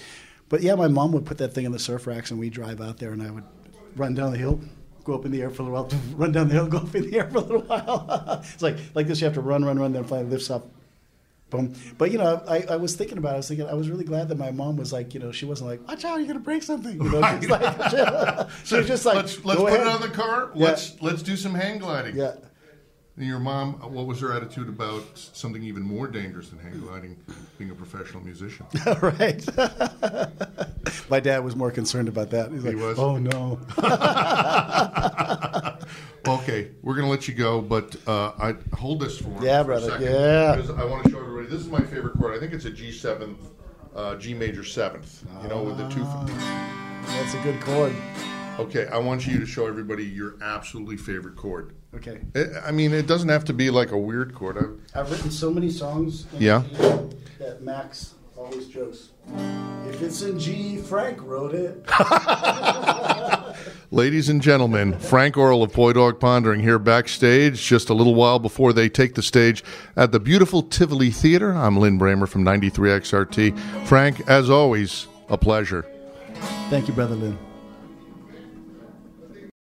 but 0.49 0.63
yeah, 0.63 0.75
my 0.75 0.89
mom 0.89 1.13
would 1.13 1.27
put 1.27 1.39
that 1.39 1.53
thing 1.53 1.65
in 1.65 1.73
the 1.73 1.79
surf 1.79 2.07
racks, 2.07 2.31
and 2.31 2.39
we 2.39 2.51
drive 2.51 2.81
out 2.81 2.99
there, 2.99 3.13
and 3.13 3.23
I 3.23 3.31
would 3.31 3.45
run 3.97 4.15
down 4.15 4.33
the 4.33 4.39
hill, 4.39 4.61
go 5.05 5.15
up 5.15 5.25
in 5.25 5.33
the 5.33 5.43
air 5.43 5.51
for 5.51 5.63
a 5.63 5.65
little 5.67 5.83
while, 5.83 6.01
run 6.17 6.33
down 6.33 6.49
the 6.49 6.55
hill, 6.55 6.67
go 6.67 6.79
up 6.79 6.95
in 6.95 7.11
the 7.11 7.19
air 7.19 7.29
for 7.29 7.39
a 7.39 7.41
little 7.41 7.63
while. 7.67 8.41
it's 8.53 8.63
like 8.63 8.77
like 8.95 9.07
this. 9.07 9.21
You 9.21 9.25
have 9.27 9.35
to 9.35 9.41
run, 9.41 9.65
run, 9.65 9.79
run, 9.79 9.93
then 9.93 10.05
finally 10.05 10.31
lifts 10.31 10.51
up. 10.51 10.71
Boom. 11.51 11.75
But 11.99 12.13
you 12.13 12.19
know, 12.19 12.43
I, 12.49 12.65
I 12.71 12.77
was 12.77 12.95
thinking 12.95 13.19
about. 13.19 13.31
it. 13.31 13.35
I 13.35 13.37
was 13.39 13.49
thinking. 13.49 13.67
I 13.67 13.75
was 13.75 13.91
really 13.91 14.05
glad 14.05 14.29
that 14.29 14.39
my 14.39 14.53
mom 14.53 14.77
was 14.77 14.93
like, 14.93 15.15
you 15.15 15.21
know, 15.21 15.33
she 15.33 15.47
wasn't 15.47 15.71
like, 15.71 15.87
"Watch 15.89 16.05
out, 16.05 16.19
you're 16.19 16.29
gonna 16.29 16.39
break 16.39 16.63
something." 16.63 16.93
You 17.03 17.11
know, 17.11 17.39
she's 17.41 17.51
like, 17.51 17.91
she, 18.65 18.77
was 18.77 18.87
just 18.87 19.05
like, 19.05 19.17
let's 19.17 19.45
let's 19.45 19.61
put 19.61 19.73
ahead." 19.73 19.81
it 19.81 19.87
on 19.89 20.01
the 20.01 20.11
car. 20.11 20.53
Yeah. 20.55 20.67
Let's 20.67 21.03
let's 21.03 21.23
do 21.23 21.37
some 21.37 21.55
hang 21.55 21.79
gliding. 21.79 22.17
Yeah. 22.17 22.35
And 23.17 23.27
your 23.27 23.39
mom, 23.39 23.75
what 23.93 24.07
was 24.07 24.21
her 24.21 24.33
attitude 24.33 24.69
about 24.69 25.03
something 25.15 25.63
even 25.63 25.83
more 25.83 26.07
dangerous 26.07 26.49
than 26.49 26.59
hang 26.59 26.81
gliding, 26.81 27.19
being 27.59 27.71
a 27.71 27.75
professional 27.75 28.23
musician? 28.23 28.65
right. 29.03 29.45
My 31.11 31.21
dad 31.21 31.45
was 31.45 31.55
more 31.55 31.71
concerned 31.71 32.09
about 32.09 32.31
that. 32.31 32.51
He's 32.51 32.63
He 32.63 32.71
like, 32.71 32.83
was? 32.83 32.99
"Oh 32.99 33.19
no." 33.19 33.61
Okay, 36.29 36.71
we're 36.83 36.95
gonna 36.95 37.09
let 37.09 37.27
you 37.27 37.35
go, 37.35 37.61
but 37.63 37.97
uh, 38.07 38.33
I 38.39 38.55
hold 38.77 39.01
this 39.01 39.19
for 39.19 39.35
Yeah, 39.43 39.63
brother, 39.63 39.97
yeah. 40.01 40.55
Because 40.55 40.71
I 40.71 40.85
want 40.85 41.05
to 41.05 41.11
show 41.11 41.19
everybody. 41.19 41.47
This 41.49 41.61
is 41.61 41.69
my 41.69 41.81
favorite 41.81 42.17
chord. 42.19 42.37
I 42.37 42.39
think 42.39 42.53
it's 42.53 42.67
a 42.67 42.71
G 42.71 42.93
seventh, 42.93 43.39
uh, 43.97 44.17
G 44.17 44.35
major 44.35 44.63
seventh. 44.63 45.25
You 45.43 45.49
know, 45.49 45.63
with 45.63 45.79
the 45.79 45.89
two. 45.89 46.05
That's 46.05 47.35
a 47.35 47.41
good 47.43 47.59
chord. 47.63 47.95
Okay, 48.59 48.87
I 48.89 48.99
want 48.99 49.27
you 49.27 49.41
to 49.41 49.47
show 49.47 49.67
everybody 49.67 50.05
your 50.05 50.35
absolutely 50.43 50.99
favorite 50.99 51.37
chord. 51.37 51.75
Okay. 51.95 52.21
I- 52.37 52.69
I 52.69 52.71
mean, 52.71 52.93
it 52.93 53.07
doesn't 53.07 53.29
have 53.29 53.45
to 53.47 53.53
be 53.53 53.71
like 53.71 53.91
a 53.91 53.99
weird 53.99 54.35
chord. 54.35 54.57
I, 54.95 55.01
I've 55.01 55.11
written 55.11 55.31
so 55.31 55.51
many 55.51 55.71
songs. 55.71 56.27
in 56.35 56.43
Yeah. 56.43 56.63
G 56.71 56.77
that 57.39 57.63
Max 57.63 58.15
always 58.37 58.67
jokes. 58.69 59.09
If 59.89 60.01
it's 60.03 60.23
in 60.23 60.39
G, 60.39 60.77
Frank 60.77 61.21
wrote 61.23 61.55
it. 61.55 61.85
Ladies 63.91 64.29
and 64.29 64.41
gentlemen, 64.41 64.99
Frank 65.01 65.35
Orrall 65.35 65.65
of 65.65 65.73
Poi 65.73 65.93
Dog 65.93 66.21
Pondering 66.21 66.61
here 66.61 66.79
backstage 66.79 67.61
just 67.61 67.89
a 67.91 67.95
little 67.95 68.15
while 68.15 68.39
before 68.39 68.73
they 68.73 68.89
take 68.89 69.15
the 69.15 69.23
stage 69.23 69.65
at 69.97 70.13
the 70.13 70.21
beautiful 70.21 70.63
Tivoli 70.63 71.11
Theater. 71.11 71.53
I'm 71.53 71.77
Lin 71.77 71.99
Brehmer 71.99 72.29
from 72.29 72.45
93XRT. 72.45 73.59
Frank, 73.87 74.21
as 74.29 74.49
always, 74.49 75.09
a 75.29 75.37
pleasure. 75.37 75.85
Thank 76.71 76.87
you, 76.89 76.95
brother 76.95 77.17
Lin. 77.17 77.37